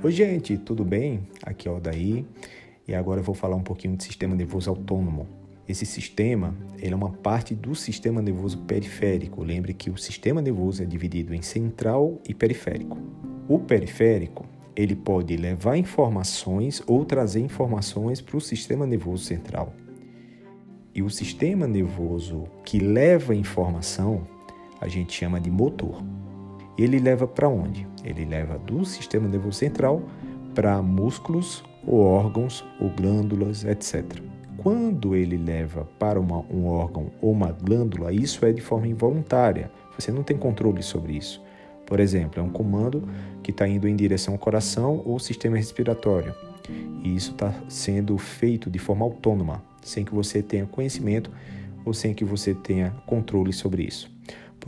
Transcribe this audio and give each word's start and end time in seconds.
Oi, 0.00 0.12
gente, 0.12 0.56
tudo 0.56 0.84
bem? 0.84 1.26
Aqui 1.42 1.66
é 1.66 1.72
o 1.72 1.80
Daí 1.80 2.24
e 2.86 2.94
agora 2.94 3.18
eu 3.18 3.24
vou 3.24 3.34
falar 3.34 3.56
um 3.56 3.64
pouquinho 3.64 3.96
do 3.96 4.02
sistema 4.04 4.32
nervoso 4.32 4.70
autônomo. 4.70 5.26
Esse 5.68 5.84
sistema 5.84 6.54
ele 6.78 6.92
é 6.92 6.96
uma 6.96 7.10
parte 7.10 7.52
do 7.52 7.74
sistema 7.74 8.22
nervoso 8.22 8.58
periférico. 8.58 9.42
Lembre 9.42 9.74
que 9.74 9.90
o 9.90 9.96
sistema 9.96 10.40
nervoso 10.40 10.84
é 10.84 10.86
dividido 10.86 11.34
em 11.34 11.42
central 11.42 12.20
e 12.28 12.32
periférico. 12.32 12.96
O 13.48 13.58
periférico 13.58 14.46
ele 14.76 14.94
pode 14.94 15.36
levar 15.36 15.76
informações 15.76 16.80
ou 16.86 17.04
trazer 17.04 17.40
informações 17.40 18.20
para 18.20 18.36
o 18.36 18.40
sistema 18.40 18.86
nervoso 18.86 19.24
central. 19.24 19.74
E 20.94 21.02
o 21.02 21.10
sistema 21.10 21.66
nervoso 21.66 22.44
que 22.64 22.78
leva 22.78 23.34
informação 23.34 24.24
a 24.80 24.86
gente 24.86 25.12
chama 25.12 25.40
de 25.40 25.50
motor 25.50 26.00
ele 26.84 26.98
leva 26.98 27.26
para 27.26 27.48
onde? 27.48 27.86
Ele 28.04 28.24
leva 28.24 28.58
do 28.58 28.84
sistema 28.84 29.28
nervoso 29.28 29.58
central 29.58 30.02
para 30.54 30.80
músculos 30.82 31.64
ou 31.86 32.00
órgãos 32.00 32.64
ou 32.80 32.90
glândulas, 32.90 33.64
etc. 33.64 34.04
Quando 34.56 35.14
ele 35.14 35.36
leva 35.36 35.88
para 35.98 36.18
uma, 36.18 36.38
um 36.50 36.66
órgão 36.66 37.10
ou 37.20 37.30
uma 37.30 37.52
glândula, 37.52 38.12
isso 38.12 38.44
é 38.44 38.52
de 38.52 38.60
forma 38.60 38.88
involuntária. 38.88 39.70
Você 39.98 40.10
não 40.10 40.22
tem 40.22 40.36
controle 40.36 40.82
sobre 40.82 41.14
isso. 41.14 41.42
Por 41.86 42.00
exemplo, 42.00 42.40
é 42.40 42.42
um 42.42 42.50
comando 42.50 43.08
que 43.42 43.50
está 43.50 43.66
indo 43.66 43.88
em 43.88 43.96
direção 43.96 44.34
ao 44.34 44.38
coração 44.38 45.02
ou 45.06 45.18
sistema 45.18 45.56
respiratório. 45.56 46.34
E 47.02 47.14
isso 47.14 47.30
está 47.30 47.54
sendo 47.68 48.18
feito 48.18 48.68
de 48.68 48.78
forma 48.78 49.04
autônoma, 49.04 49.62
sem 49.80 50.04
que 50.04 50.14
você 50.14 50.42
tenha 50.42 50.66
conhecimento 50.66 51.30
ou 51.84 51.94
sem 51.94 52.12
que 52.12 52.24
você 52.24 52.52
tenha 52.52 52.90
controle 53.06 53.52
sobre 53.52 53.84
isso. 53.84 54.10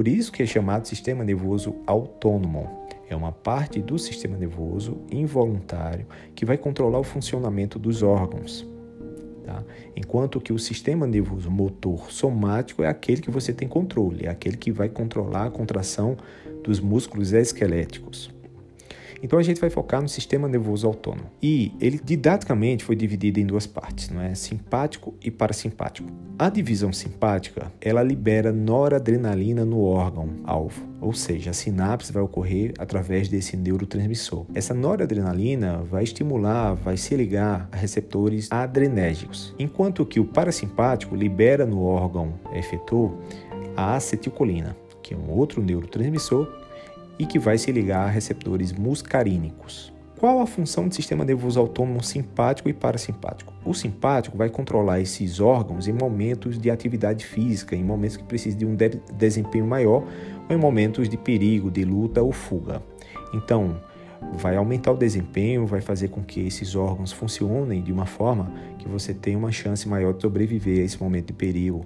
Por 0.00 0.08
isso 0.08 0.32
que 0.32 0.42
é 0.42 0.46
chamado 0.46 0.88
sistema 0.88 1.22
nervoso 1.22 1.74
autônomo. 1.86 2.86
É 3.06 3.14
uma 3.14 3.32
parte 3.32 3.82
do 3.82 3.98
sistema 3.98 4.34
nervoso 4.34 4.96
involuntário 5.12 6.06
que 6.34 6.46
vai 6.46 6.56
controlar 6.56 6.98
o 6.98 7.04
funcionamento 7.04 7.78
dos 7.78 8.02
órgãos. 8.02 8.66
Tá? 9.44 9.62
Enquanto 9.94 10.40
que 10.40 10.54
o 10.54 10.58
sistema 10.58 11.06
nervoso 11.06 11.50
motor 11.50 12.10
somático 12.10 12.82
é 12.82 12.88
aquele 12.88 13.20
que 13.20 13.30
você 13.30 13.52
tem 13.52 13.68
controle, 13.68 14.24
é 14.24 14.30
aquele 14.30 14.56
que 14.56 14.72
vai 14.72 14.88
controlar 14.88 15.44
a 15.44 15.50
contração 15.50 16.16
dos 16.64 16.80
músculos 16.80 17.34
esqueléticos. 17.34 18.39
Então 19.22 19.38
a 19.38 19.42
gente 19.42 19.60
vai 19.60 19.70
focar 19.70 20.00
no 20.00 20.08
sistema 20.08 20.48
nervoso 20.48 20.86
autônomo. 20.86 21.30
E 21.42 21.72
ele 21.80 22.00
didaticamente 22.02 22.84
foi 22.84 22.96
dividido 22.96 23.38
em 23.38 23.46
duas 23.46 23.66
partes, 23.66 24.08
não 24.08 24.20
é? 24.20 24.34
Simpático 24.34 25.14
e 25.22 25.30
parasimpático. 25.30 26.08
A 26.38 26.48
divisão 26.48 26.92
simpática, 26.92 27.70
ela 27.80 28.02
libera 28.02 28.52
noradrenalina 28.52 29.64
no 29.64 29.82
órgão 29.82 30.30
alvo, 30.44 30.82
ou 31.00 31.12
seja, 31.12 31.50
a 31.50 31.52
sinapse 31.52 32.12
vai 32.12 32.22
ocorrer 32.22 32.72
através 32.78 33.28
desse 33.28 33.56
neurotransmissor. 33.56 34.46
Essa 34.54 34.72
noradrenalina 34.72 35.82
vai 35.82 36.04
estimular, 36.04 36.74
vai 36.74 36.96
se 36.96 37.14
ligar 37.14 37.68
a 37.70 37.76
receptores 37.76 38.48
adrenérgicos, 38.50 39.54
enquanto 39.58 40.06
que 40.06 40.18
o 40.18 40.24
parasimpático 40.24 41.14
libera 41.14 41.66
no 41.66 41.82
órgão 41.84 42.32
efetor 42.54 43.14
a 43.76 43.96
acetilcolina, 43.96 44.74
que 45.02 45.14
é 45.14 45.16
um 45.16 45.30
outro 45.30 45.62
neurotransmissor 45.62 46.59
e 47.20 47.26
que 47.26 47.38
vai 47.38 47.58
se 47.58 47.70
ligar 47.70 48.06
a 48.06 48.10
receptores 48.10 48.72
muscarínicos. 48.72 49.92
Qual 50.18 50.40
a 50.40 50.46
função 50.46 50.88
do 50.88 50.94
sistema 50.94 51.22
nervoso 51.22 51.60
autônomo 51.60 52.02
simpático 52.02 52.66
e 52.70 52.72
parasimpático? 52.72 53.52
O 53.62 53.74
simpático 53.74 54.38
vai 54.38 54.48
controlar 54.48 55.00
esses 55.00 55.38
órgãos 55.38 55.86
em 55.86 55.92
momentos 55.92 56.58
de 56.58 56.70
atividade 56.70 57.26
física, 57.26 57.76
em 57.76 57.84
momentos 57.84 58.16
que 58.16 58.24
precisa 58.24 58.56
de 58.56 58.64
um 58.64 58.74
de 58.74 58.88
desempenho 59.12 59.66
maior 59.66 60.02
ou 60.48 60.56
em 60.56 60.58
momentos 60.58 61.10
de 61.10 61.18
perigo, 61.18 61.70
de 61.70 61.84
luta 61.84 62.22
ou 62.22 62.32
fuga. 62.32 62.82
Então, 63.34 63.78
vai 64.32 64.56
aumentar 64.56 64.92
o 64.92 64.96
desempenho, 64.96 65.66
vai 65.66 65.82
fazer 65.82 66.08
com 66.08 66.22
que 66.22 66.40
esses 66.40 66.74
órgãos 66.74 67.12
funcionem 67.12 67.82
de 67.82 67.92
uma 67.92 68.06
forma 68.06 68.50
que 68.78 68.88
você 68.88 69.12
tenha 69.12 69.36
uma 69.36 69.52
chance 69.52 69.86
maior 69.86 70.14
de 70.14 70.22
sobreviver 70.22 70.80
a 70.80 70.84
esse 70.84 70.98
momento 70.98 71.26
de 71.26 71.32
perigo 71.34 71.84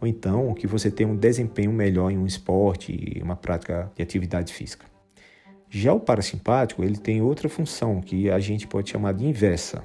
ou 0.00 0.06
então 0.06 0.52
que 0.54 0.66
você 0.66 0.90
tenha 0.90 1.08
um 1.08 1.16
desempenho 1.16 1.72
melhor 1.72 2.10
em 2.10 2.18
um 2.18 2.26
esporte, 2.26 3.20
uma 3.22 3.36
prática 3.36 3.90
de 3.94 4.02
atividade 4.02 4.52
física. 4.52 4.86
Já 5.68 5.92
o 5.92 6.00
parasimpático, 6.00 6.82
ele 6.84 6.96
tem 6.96 7.20
outra 7.20 7.48
função 7.48 8.00
que 8.00 8.30
a 8.30 8.38
gente 8.38 8.66
pode 8.66 8.90
chamar 8.90 9.12
de 9.12 9.26
inversa. 9.26 9.82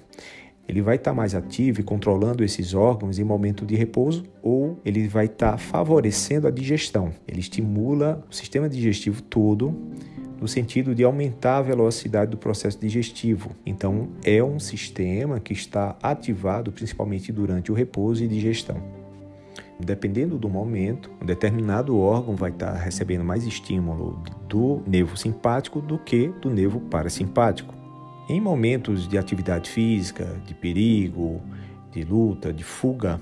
Ele 0.68 0.82
vai 0.82 0.96
estar 0.96 1.14
mais 1.14 1.36
ativo 1.36 1.82
e 1.82 1.84
controlando 1.84 2.44
esses 2.44 2.74
órgãos 2.74 3.20
em 3.20 3.24
momento 3.24 3.66
de 3.66 3.76
repouso 3.76 4.24
ou 4.42 4.80
ele 4.86 5.08
vai 5.08 5.26
estar 5.26 5.58
favorecendo 5.58 6.48
a 6.48 6.52
digestão. 6.52 7.12
Ele 7.28 7.40
estimula 7.40 8.26
o 8.30 8.34
sistema 8.34 8.70
digestivo 8.70 9.22
todo 9.24 9.76
no 10.40 10.48
sentido 10.48 10.96
de 10.96 11.04
aumentar 11.04 11.58
a 11.58 11.62
velocidade 11.62 12.32
do 12.32 12.38
processo 12.38 12.80
digestivo. 12.80 13.52
Então, 13.66 14.10
é 14.24 14.44
um 14.44 14.60
sistema 14.60 15.40
que 15.40 15.54
está 15.54 15.96
ativado 16.02 16.72
principalmente 16.72 17.32
durante 17.32 17.72
o 17.72 17.76
repouso 17.76 18.24
e 18.24 18.28
digestão. 18.28 19.01
Dependendo 19.84 20.38
do 20.38 20.48
momento, 20.48 21.10
um 21.22 21.26
determinado 21.26 21.98
órgão 21.98 22.36
vai 22.36 22.52
estar 22.52 22.74
recebendo 22.74 23.24
mais 23.24 23.46
estímulo 23.46 24.22
do 24.48 24.82
nervo 24.86 25.18
simpático 25.18 25.82
do 25.82 25.98
que 25.98 26.28
do 26.40 26.50
nervo 26.50 26.80
parasimpático. 26.80 27.74
Em 28.30 28.40
momentos 28.40 29.08
de 29.08 29.18
atividade 29.18 29.70
física, 29.70 30.40
de 30.46 30.54
perigo, 30.54 31.42
de 31.92 32.04
luta, 32.04 32.54
de 32.54 32.64
fuga, 32.64 33.20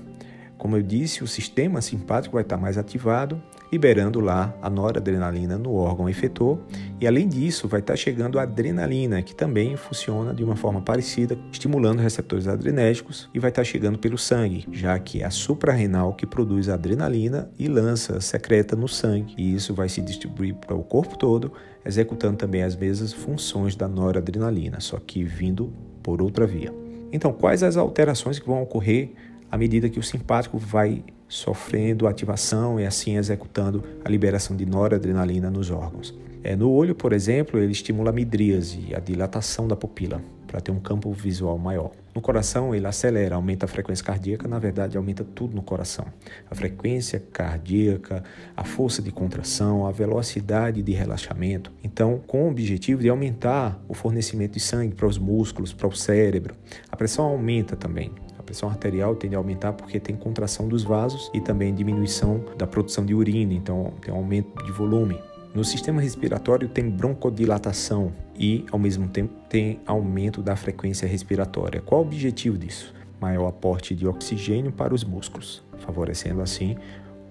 como 0.58 0.76
eu 0.76 0.82
disse, 0.82 1.24
o 1.24 1.26
sistema 1.26 1.80
simpático 1.80 2.34
vai 2.34 2.42
estar 2.42 2.58
mais 2.58 2.76
ativado, 2.76 3.42
liberando 3.70 4.20
lá 4.20 4.54
a 4.60 4.68
noradrenalina 4.68 5.56
no 5.56 5.74
órgão 5.74 6.08
efetor, 6.08 6.58
e 7.00 7.06
além 7.06 7.28
disso, 7.28 7.68
vai 7.68 7.80
estar 7.80 7.96
chegando 7.96 8.38
a 8.38 8.42
adrenalina, 8.42 9.22
que 9.22 9.34
também 9.34 9.76
funciona 9.76 10.34
de 10.34 10.42
uma 10.42 10.56
forma 10.56 10.80
parecida, 10.80 11.38
estimulando 11.52 12.00
receptores 12.00 12.48
adrenérgicos, 12.48 13.28
e 13.32 13.38
vai 13.38 13.50
estar 13.50 13.64
chegando 13.64 13.98
pelo 13.98 14.18
sangue, 14.18 14.66
já 14.72 14.98
que 14.98 15.22
é 15.22 15.24
a 15.24 15.30
suprarrenal 15.30 16.14
que 16.14 16.26
produz 16.26 16.68
a 16.68 16.74
adrenalina 16.74 17.50
e 17.58 17.68
lança, 17.68 18.20
secreta 18.20 18.74
no 18.74 18.88
sangue, 18.88 19.34
e 19.38 19.54
isso 19.54 19.74
vai 19.74 19.88
se 19.88 20.00
distribuir 20.00 20.54
para 20.54 20.74
o 20.74 20.82
corpo 20.82 21.16
todo, 21.16 21.52
executando 21.84 22.36
também 22.36 22.62
as 22.62 22.76
mesmas 22.76 23.12
funções 23.12 23.76
da 23.76 23.88
noradrenalina, 23.88 24.80
só 24.80 24.98
que 24.98 25.22
vindo 25.24 25.72
por 26.02 26.20
outra 26.20 26.46
via. 26.46 26.72
Então, 27.12 27.32
quais 27.32 27.62
as 27.62 27.76
alterações 27.76 28.38
que 28.38 28.46
vão 28.46 28.62
ocorrer 28.62 29.10
à 29.50 29.58
medida 29.58 29.88
que 29.88 29.98
o 29.98 30.02
simpático 30.02 30.58
vai 30.58 31.02
sofrendo 31.30 32.08
ativação 32.08 32.78
e 32.80 32.84
assim 32.84 33.16
executando 33.16 33.84
a 34.04 34.08
liberação 34.10 34.56
de 34.56 34.66
noradrenalina 34.66 35.48
nos 35.48 35.70
órgãos. 35.70 36.12
É, 36.42 36.56
no 36.56 36.70
olho, 36.70 36.94
por 36.94 37.12
exemplo, 37.12 37.60
ele 37.60 37.70
estimula 37.70 38.10
a 38.10 38.12
midríase, 38.12 38.94
a 38.94 38.98
dilatação 38.98 39.68
da 39.68 39.76
pupila, 39.76 40.22
para 40.46 40.60
ter 40.60 40.72
um 40.72 40.80
campo 40.80 41.12
visual 41.12 41.56
maior. 41.58 41.92
No 42.14 42.20
coração, 42.20 42.74
ele 42.74 42.86
acelera, 42.86 43.36
aumenta 43.36 43.66
a 43.66 43.68
frequência 43.68 44.04
cardíaca, 44.04 44.48
na 44.48 44.58
verdade, 44.58 44.96
aumenta 44.96 45.22
tudo 45.22 45.54
no 45.54 45.62
coração. 45.62 46.06
A 46.50 46.54
frequência 46.54 47.22
cardíaca, 47.32 48.24
a 48.56 48.64
força 48.64 49.00
de 49.02 49.12
contração, 49.12 49.86
a 49.86 49.92
velocidade 49.92 50.82
de 50.82 50.92
relaxamento. 50.92 51.70
Então, 51.84 52.20
com 52.26 52.46
o 52.46 52.50
objetivo 52.50 53.02
de 53.02 53.08
aumentar 53.08 53.78
o 53.86 53.94
fornecimento 53.94 54.54
de 54.54 54.60
sangue 54.60 54.94
para 54.94 55.06
os 55.06 55.18
músculos, 55.18 55.72
para 55.74 55.86
o 55.86 55.94
cérebro. 55.94 56.54
A 56.90 56.96
pressão 56.96 57.26
aumenta 57.26 57.76
também 57.76 58.10
pressão 58.50 58.68
arterial 58.68 59.14
tende 59.14 59.36
a 59.36 59.38
aumentar 59.38 59.72
porque 59.72 60.00
tem 60.00 60.16
contração 60.16 60.66
dos 60.66 60.82
vasos 60.82 61.30
e 61.32 61.40
também 61.40 61.72
diminuição 61.72 62.44
da 62.58 62.66
produção 62.66 63.06
de 63.06 63.14
urina, 63.14 63.54
então 63.54 63.92
tem 64.00 64.12
um 64.12 64.16
aumento 64.16 64.64
de 64.64 64.72
volume. 64.72 65.16
No 65.54 65.64
sistema 65.64 66.00
respiratório 66.00 66.68
tem 66.68 66.90
broncodilatação 66.90 68.12
e, 68.36 68.64
ao 68.72 68.78
mesmo 68.78 69.08
tempo, 69.08 69.32
tem 69.48 69.80
aumento 69.86 70.42
da 70.42 70.56
frequência 70.56 71.06
respiratória. 71.06 71.80
Qual 71.80 72.00
o 72.00 72.04
objetivo 72.04 72.58
disso? 72.58 72.92
Maior 73.20 73.46
aporte 73.46 73.94
de 73.94 74.04
oxigênio 74.04 74.72
para 74.72 74.92
os 74.92 75.04
músculos, 75.04 75.62
favorecendo 75.78 76.42
assim 76.42 76.76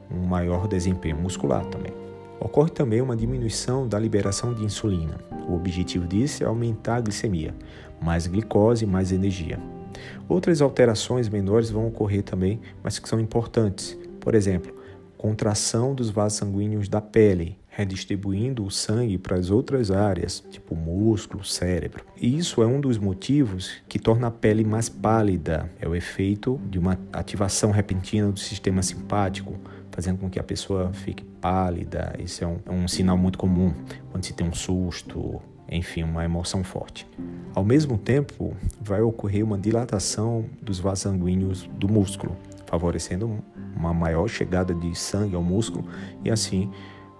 um 0.09 0.25
maior 0.25 0.69
desempenho 0.69 1.17
muscular 1.17 1.65
também. 1.65 1.91
Ocorre 2.39 2.69
também 2.69 3.01
uma 3.01 3.15
diminuição 3.15 3.85
da 3.85 3.99
liberação 3.99 4.53
de 4.53 4.63
insulina. 4.63 5.17
O 5.49 5.55
objetivo 5.55 6.07
disso 6.07 6.44
é 6.44 6.47
aumentar 6.47 6.95
a 6.95 7.01
glicemia, 7.01 7.53
mais 8.01 8.25
glicose, 8.25 8.85
mais 8.85 9.11
energia. 9.11 9.59
Outras 10.27 10.61
alterações 10.61 11.29
menores 11.29 11.69
vão 11.69 11.87
ocorrer 11.87 12.23
também, 12.23 12.59
mas 12.83 12.99
que 12.99 13.09
são 13.09 13.19
importantes. 13.19 13.97
Por 14.19 14.35
exemplo, 14.35 14.73
contração 15.17 15.93
dos 15.93 16.09
vasos 16.09 16.37
sanguíneos 16.39 16.87
da 16.87 17.01
pele, 17.01 17.57
redistribuindo 17.67 18.65
o 18.65 18.71
sangue 18.71 19.17
para 19.17 19.37
as 19.37 19.49
outras 19.49 19.91
áreas, 19.91 20.43
tipo 20.49 20.75
músculo, 20.75 21.43
cérebro. 21.43 22.03
E 22.15 22.37
isso 22.37 22.61
é 22.61 22.65
um 22.65 22.81
dos 22.81 22.97
motivos 22.97 23.71
que 23.87 23.99
torna 23.99 24.27
a 24.27 24.31
pele 24.31 24.63
mais 24.63 24.89
pálida. 24.89 25.69
É 25.79 25.87
o 25.87 25.95
efeito 25.95 26.59
de 26.69 26.79
uma 26.79 26.97
ativação 27.13 27.71
repentina 27.71 28.31
do 28.31 28.39
sistema 28.39 28.81
simpático, 28.81 29.55
fazendo 29.91 30.19
com 30.19 30.29
que 30.29 30.39
a 30.39 30.43
pessoa 30.43 30.91
fique 30.93 31.23
pálida. 31.23 32.13
Isso 32.19 32.43
é 32.43 32.47
um, 32.47 32.57
é 32.65 32.71
um 32.71 32.87
sinal 32.87 33.17
muito 33.17 33.37
comum 33.37 33.73
quando 34.11 34.25
se 34.25 34.33
tem 34.33 34.47
um 34.47 34.53
susto, 34.53 35.41
enfim, 35.71 36.04
uma 36.04 36.24
emoção 36.24 36.63
forte. 36.63 37.07
Ao 37.54 37.63
mesmo 37.63 37.98
tempo, 37.98 38.56
vai 38.81 39.01
ocorrer 39.01 39.44
uma 39.44 39.57
dilatação 39.57 40.45
dos 40.62 40.80
vasos 40.80 41.04
sanguíneos 41.04 41.69
do 41.74 41.88
músculo, 41.88 42.36
favorecendo 42.66 43.39
uma 43.75 43.94
maior 43.94 44.27
chegada 44.27 44.74
de 44.74 44.98
sangue 44.98 45.36
ao 45.36 45.44
músculo 45.44 45.86
e 46.24 46.30
assim 46.30 46.69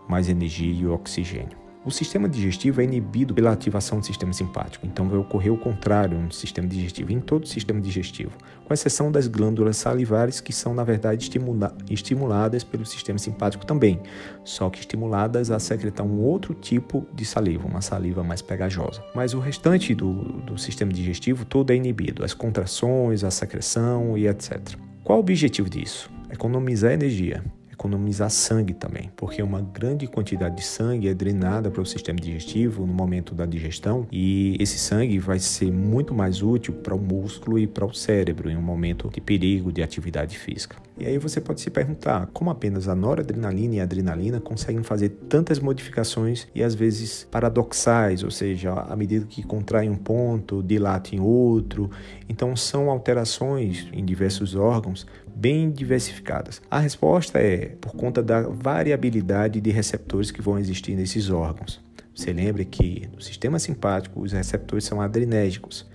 mais 0.08 0.28
energia 0.28 0.74
e 0.74 0.88
oxigênio. 0.88 1.69
O 1.86 1.92
sistema 1.92 2.28
digestivo 2.28 2.82
é 2.82 2.84
inibido 2.84 3.34
pela 3.34 3.54
ativação 3.54 4.00
do 4.00 4.06
sistema 4.06 4.34
simpático, 4.34 4.86
então 4.86 5.08
vai 5.08 5.18
ocorrer 5.18 5.52
o 5.52 5.58
contrário 5.58 6.20
no 6.20 6.30
sistema 6.30 6.68
digestivo, 6.68 7.14
em 7.14 7.22
todo 7.22 7.46
o 7.46 7.48
sistema 7.48 7.80
digestivo, 7.80 8.32
com 8.66 8.74
exceção 8.74 9.10
das 9.10 9.28
glândulas 9.28 9.78
salivares, 9.78 10.42
que 10.42 10.52
são, 10.52 10.74
na 10.74 10.84
verdade, 10.84 11.24
estimula 11.24 11.74
estimuladas 11.90 12.66
pelo 12.66 12.86
sistema 12.86 13.18
simpático 13.18 13.66
também, 13.66 14.02
só 14.44 14.70
que 14.70 14.82
estimuladas 14.82 15.52
a 15.52 15.58
secretar 15.58 16.06
um 16.06 16.20
outro 16.20 16.54
tipo 16.54 17.08
de 17.14 17.24
saliva, 17.24 17.66
uma 17.66 17.82
saliva 17.82 18.24
mais 18.24 18.42
pegajosa. 18.42 19.02
Mas 19.16 19.34
o 19.34 19.40
restante 19.40 19.96
do, 19.96 20.14
do 20.42 20.58
sistema 20.58 20.92
digestivo 20.92 21.46
todo 21.46 21.72
é 21.72 21.76
inibido, 21.78 22.26
as 22.26 22.34
contrações, 22.34 23.24
a 23.24 23.32
secreção 23.32 24.18
e 24.18 24.28
etc. 24.28 24.76
Qual 25.02 25.18
o 25.18 25.22
objetivo 25.22 25.70
disso? 25.70 26.12
Economizar 26.30 26.92
energia 26.92 27.42
economizar 27.80 28.30
sangue 28.30 28.74
também, 28.74 29.10
porque 29.16 29.42
uma 29.42 29.62
grande 29.62 30.06
quantidade 30.06 30.58
de 30.58 30.64
sangue 30.64 31.08
é 31.08 31.14
drenada 31.14 31.72
para 31.72 31.82
o 31.82 31.86
sistema 31.86 32.20
digestivo 32.20 32.86
no 32.86 32.94
momento 32.94 33.34
da 33.34 33.46
digestão 33.46 34.06
e 34.12 34.58
esse 34.60 34.78
sangue 34.78 35.18
vai 35.18 35.40
ser 35.40 35.72
muito 35.72 36.14
mais 36.14 36.44
útil 36.44 36.74
para 36.74 36.94
o 36.94 37.00
músculo 37.00 37.58
e 37.58 37.66
para 37.66 37.86
o 37.86 37.94
cérebro 37.94 38.50
em 38.50 38.58
um 38.58 38.62
momento 38.62 39.10
de 39.10 39.22
perigo 39.22 39.72
de 39.72 39.82
atividade 39.82 40.38
física. 40.38 40.76
E 40.98 41.06
aí 41.06 41.18
você 41.18 41.40
pode 41.40 41.62
se 41.62 41.70
perguntar 41.70 42.28
como 42.34 42.50
apenas 42.50 42.90
a 42.90 42.96
noradrenalina 42.96 43.76
e 43.76 43.80
a 43.80 43.84
adrenalina 43.84 44.42
conseguem 44.42 44.84
fazer 44.84 45.10
tantas 45.30 45.58
modificações 45.58 46.48
e 46.54 46.62
às 46.62 46.76
vezes 46.76 47.26
paradoxais, 47.32 48.24
ou 48.24 48.32
seja, 48.32 48.74
à 48.74 48.96
medida 48.98 49.26
que 49.26 49.42
contrai 49.42 49.90
um 49.90 49.96
ponto, 49.96 50.62
dilata 50.62 51.16
em 51.16 51.22
outro. 51.22 51.90
Então 52.28 52.54
são 52.58 52.90
alterações 52.90 53.88
em 53.94 54.04
diversos 54.04 54.54
órgãos 54.54 55.08
bem 55.40 55.72
diversificadas. 55.72 56.62
A 56.70 56.80
resposta 56.80 57.40
é 57.40 57.76
por 57.80 57.94
conta 57.94 58.22
da 58.22 58.42
variabilidade 58.42 59.62
de 59.62 59.72
receptores 59.72 60.32
que 60.32 60.42
vão 60.42 60.60
existir 60.60 60.96
nesses 60.96 61.30
órgãos. 61.30 61.82
Você 62.14 62.34
lembra 62.34 62.66
que 62.66 63.08
no 63.14 63.22
sistema 63.22 63.58
simpático 63.60 64.22
os 64.22 64.34
receptores 64.34 64.84
são 64.84 65.00
adrenérgicos 65.00 65.88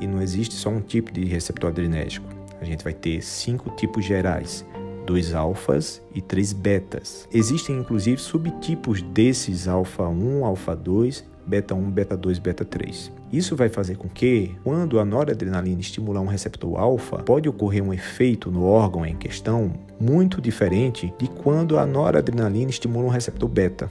e 0.00 0.06
não 0.06 0.20
existe 0.20 0.54
só 0.54 0.68
um 0.68 0.80
tipo 0.80 1.10
de 1.12 1.24
receptor 1.24 1.70
adrenérgico 1.70 2.42
a 2.62 2.64
gente 2.64 2.84
vai 2.84 2.92
ter 2.92 3.20
cinco 3.22 3.70
tipos 3.70 4.04
gerais, 4.04 4.64
dois 5.04 5.34
alfas 5.34 6.00
e 6.14 6.22
três 6.22 6.52
betas. 6.52 7.28
Existem 7.32 7.76
inclusive 7.76 8.18
subtipos 8.18 9.02
desses 9.02 9.66
alfa 9.66 10.04
1, 10.04 10.44
alfa 10.44 10.76
2, 10.76 11.24
beta 11.46 11.74
1, 11.74 11.90
beta 11.90 12.16
2, 12.16 12.38
beta 12.38 12.64
3. 12.64 13.12
Isso 13.32 13.56
vai 13.56 13.68
fazer 13.68 13.96
com 13.96 14.08
que, 14.08 14.54
quando 14.62 14.98
a 14.98 15.04
noradrenalina 15.04 15.80
estimular 15.80 16.20
um 16.20 16.26
receptor 16.26 16.78
alfa, 16.78 17.18
pode 17.18 17.48
ocorrer 17.48 17.82
um 17.82 17.92
efeito 17.92 18.50
no 18.50 18.64
órgão 18.64 19.04
em 19.04 19.16
questão 19.16 19.72
muito 20.00 20.40
diferente 20.40 21.12
de 21.18 21.28
quando 21.28 21.78
a 21.78 21.86
noradrenalina 21.86 22.70
estimula 22.70 23.06
um 23.06 23.10
receptor 23.10 23.48
beta, 23.48 23.90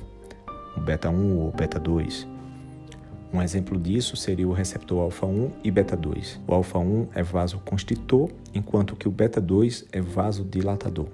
o 0.75 0.80
beta 0.80 1.09
1 1.09 1.38
ou 1.38 1.51
beta 1.51 1.80
2. 1.80 2.27
Um 3.33 3.42
exemplo 3.42 3.80
disso 3.80 4.18
seria 4.18 4.48
o 4.48 4.51
receptor 4.51 5.00
alfa-1 5.00 5.51
e 5.63 5.71
beta-2. 5.71 6.38
O 6.45 6.53
alfa-1 6.53 7.07
é 7.15 7.24
vasoconstritor, 7.24 8.30
enquanto 8.53 8.94
que 8.94 9.07
o 9.07 9.12
beta-2 9.12 9.86
é 9.89 10.01
vasodilatador. 10.01 11.07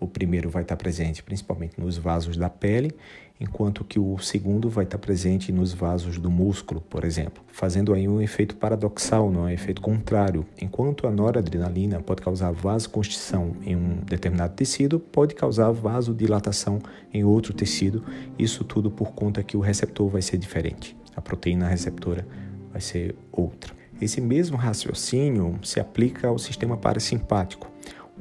O 0.00 0.08
primeiro 0.08 0.48
vai 0.48 0.62
estar 0.62 0.76
presente 0.76 1.22
principalmente 1.22 1.78
nos 1.78 1.98
vasos 1.98 2.38
da 2.38 2.48
pele, 2.48 2.90
enquanto 3.38 3.84
que 3.84 3.98
o 3.98 4.18
segundo 4.18 4.70
vai 4.70 4.84
estar 4.84 4.96
presente 4.96 5.52
nos 5.52 5.74
vasos 5.74 6.18
do 6.18 6.30
músculo, 6.30 6.80
por 6.80 7.04
exemplo, 7.04 7.44
fazendo 7.48 7.92
aí 7.92 8.08
um 8.08 8.20
efeito 8.20 8.56
paradoxal, 8.56 9.30
não 9.30 9.46
é? 9.46 9.50
Um 9.50 9.54
efeito 9.54 9.82
contrário. 9.82 10.46
Enquanto 10.60 11.06
a 11.06 11.10
noradrenalina 11.10 12.00
pode 12.00 12.22
causar 12.22 12.50
vasoconstrição 12.50 13.54
em 13.62 13.76
um 13.76 13.96
determinado 13.96 14.54
tecido, 14.54 14.98
pode 14.98 15.34
causar 15.34 15.70
vasodilatação 15.70 16.80
em 17.12 17.22
outro 17.22 17.52
tecido, 17.52 18.02
isso 18.38 18.64
tudo 18.64 18.90
por 18.90 19.12
conta 19.12 19.42
que 19.42 19.56
o 19.56 19.60
receptor 19.60 20.08
vai 20.08 20.22
ser 20.22 20.38
diferente. 20.38 20.96
A 21.14 21.20
proteína 21.20 21.68
receptora 21.68 22.26
vai 22.72 22.80
ser 22.80 23.14
outra. 23.30 23.74
Esse 24.00 24.18
mesmo 24.18 24.56
raciocínio 24.56 25.58
se 25.62 25.78
aplica 25.78 26.28
ao 26.28 26.38
sistema 26.38 26.78
parasimpático, 26.78 27.69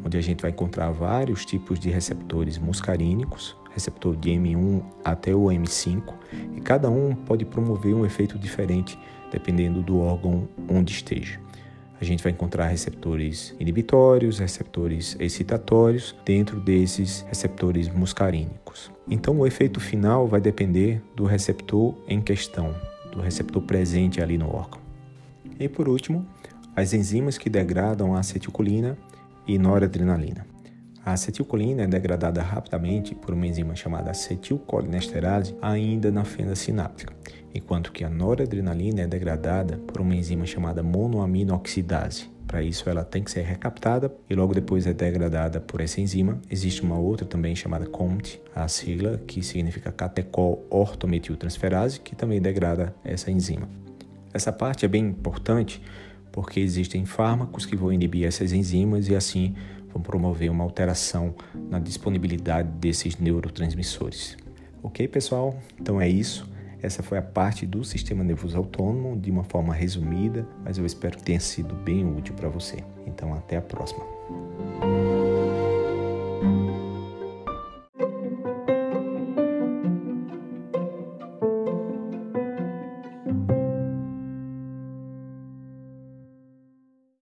onde 0.04 0.18
a 0.18 0.22
gente 0.22 0.42
vai 0.42 0.52
encontrar 0.52 0.92
vários 0.92 1.46
tipos 1.46 1.80
de 1.80 1.90
receptores 1.90 2.58
muscarínicos, 2.58 3.56
receptor 3.72 4.16
de 4.16 4.30
M1 4.32 4.84
até 5.04 5.34
o 5.34 5.46
M5, 5.46 6.14
e 6.56 6.62
cada 6.62 6.90
um 6.90 7.14
pode 7.14 7.46
promover 7.46 7.94
um 7.94 8.06
efeito 8.06 8.38
diferente 8.38 8.98
dependendo 9.32 9.82
do 9.82 10.00
órgão 10.00 10.48
onde 10.68 10.92
esteja. 10.92 11.40
A 12.02 12.06
gente 12.06 12.24
vai 12.24 12.32
encontrar 12.32 12.68
receptores 12.68 13.54
inibitórios, 13.60 14.40
receptores 14.40 15.18
excitatórios 15.20 16.16
dentro 16.24 16.58
desses 16.58 17.26
receptores 17.28 17.90
muscarínicos. 17.90 18.90
Então, 19.10 19.38
o 19.38 19.46
efeito 19.46 19.82
final 19.82 20.26
vai 20.26 20.40
depender 20.40 21.02
do 21.14 21.26
receptor 21.26 21.94
em 22.08 22.22
questão, 22.22 22.74
do 23.12 23.20
receptor 23.20 23.62
presente 23.62 24.22
ali 24.22 24.38
no 24.38 24.48
órgão. 24.48 24.80
E 25.60 25.68
por 25.68 25.90
último, 25.90 26.26
as 26.74 26.94
enzimas 26.94 27.38
que 27.38 27.50
degradam 27.50 28.16
a 28.16 28.20
acetilcolina 28.20 28.98
e 29.50 29.58
noradrenalina. 29.58 30.46
A 31.04 31.14
acetilcolina 31.14 31.82
é 31.82 31.88
degradada 31.88 32.40
rapidamente 32.40 33.16
por 33.16 33.34
uma 33.34 33.48
enzima 33.48 33.76
chamada 33.76 34.12
acetilcolinesterase 34.12 35.56
ainda 35.60 36.12
na 36.12 36.24
fenda 36.24 36.56
sináptica, 36.56 37.12
enquanto 37.54 37.92
que 37.92 38.04
a 38.04 38.10
noradrenalina 38.10 39.02
é 39.02 39.08
degradada 39.08 39.78
por 39.88 40.02
uma 40.02 40.16
enzima 40.16 40.46
chamada 40.46 40.84
monoaminoxidase. 40.84 42.30
Para 42.46 42.62
isso, 42.62 42.88
ela 42.88 43.04
tem 43.04 43.24
que 43.24 43.32
ser 43.32 43.42
recaptada 43.42 44.14
e 44.30 44.36
logo 44.36 44.54
depois 44.54 44.86
é 44.86 44.94
degradada 44.94 45.60
por 45.60 45.82
essa 45.82 46.00
enzima. 46.00 46.40
Existe 46.50 46.84
uma 46.84 47.00
outra 47.00 47.26
também 47.26 47.56
chamada 47.56 47.88
COMT, 47.88 48.40
a 48.56 48.68
sigla 48.68 49.20
que 49.26 49.42
significa 49.42 49.92
catecol 49.92 50.64
ortometiltransferase, 50.70 52.00
que 52.02 52.16
também 52.16 52.40
degrada 52.40 52.94
essa 53.04 53.32
enzima. 53.32 53.68
Essa 54.32 54.52
parte 54.52 54.86
é 54.86 54.88
bem 54.88 55.08
importante 55.08 55.82
porque 56.32 56.60
existem 56.60 57.06
fármacos 57.06 57.66
que 57.66 57.76
vão 57.76 57.92
inibir 57.92 58.26
essas 58.26 58.52
enzimas 58.52 59.08
e 59.08 59.16
assim 59.16 59.56
vão 59.92 60.02
promover 60.02 60.52
uma 60.52 60.64
alteração 60.64 61.34
na 61.70 61.80
disponibilidade 61.80 62.70
desses 62.80 63.18
neurotransmissores. 63.18 64.38
Ok, 64.82 65.08
pessoal? 65.08 65.58
Então 65.80 66.00
é 66.00 66.08
isso. 66.08 66.48
Essa 66.82 67.04
foi 67.04 67.18
a 67.18 67.22
parte 67.22 67.66
do 67.66 67.84
sistema 67.84 68.24
nervoso 68.24 68.58
autônomo 68.58 69.20
de 69.20 69.30
uma 69.30 69.44
forma 69.44 69.74
resumida, 69.74 70.48
mas 70.64 70.78
eu 70.78 70.86
espero 70.86 71.18
que 71.18 71.24
tenha 71.24 71.40
sido 71.40 71.76
bem 71.76 72.06
útil 72.06 72.34
para 72.36 72.48
você. 72.48 72.78
Então, 73.06 73.34
até 73.34 73.58
a 73.58 73.62
próxima. 73.62 74.04